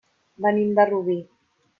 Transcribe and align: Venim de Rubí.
Venim 0.45 0.71
de 0.79 0.85
Rubí. 0.91 1.19